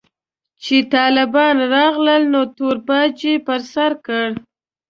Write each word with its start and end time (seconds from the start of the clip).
چې 0.63 0.75
طالبان 0.93 1.55
راغلل 1.73 2.21
نو 2.33 2.41
تور 2.57 2.77
پاج 2.87 3.15
يې 3.27 3.33
پر 3.47 3.59
سر 3.73 3.91
کړ. 4.05 4.27